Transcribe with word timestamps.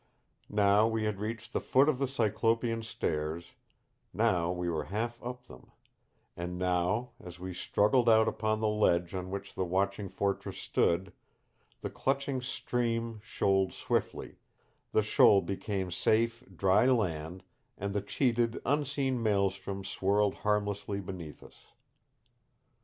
Now 0.49 0.87
we 0.87 1.03
had 1.03 1.19
reached 1.19 1.53
the 1.53 1.61
foot 1.61 1.87
of 1.87 1.99
the 1.99 2.07
cyclopean 2.07 2.81
stairs, 2.81 3.53
now 4.11 4.51
we 4.51 4.67
were 4.67 4.85
half 4.85 5.21
up 5.23 5.43
them 5.45 5.69
and 6.35 6.57
now 6.57 7.11
as 7.23 7.37
we 7.39 7.53
struggled 7.53 8.09
out 8.09 8.27
upon 8.27 8.59
the 8.61 8.67
ledge 8.67 9.13
on 9.13 9.29
which 9.29 9.53
the 9.53 9.63
watching 9.63 10.09
fortress 10.09 10.57
stood, 10.57 11.13
the 11.81 11.89
clutching 11.91 12.41
stream 12.41 13.21
shoaled 13.23 13.73
swiftly, 13.73 14.37
the 14.91 15.03
shoal 15.03 15.39
became 15.39 15.91
safe, 15.91 16.43
dry 16.55 16.87
land 16.87 17.43
and 17.77 17.93
the 17.93 18.01
cheated, 18.01 18.59
unseen 18.65 19.21
maelstrom 19.21 19.83
swirled 19.83 20.33
harmlessly 20.33 20.99
beneath 20.99 21.43
us. 21.43 21.67